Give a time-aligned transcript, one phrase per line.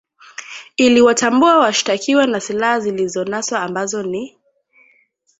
[0.77, 4.37] iliwatambua washtakiwa na silaha zilizonaswa ambazo ni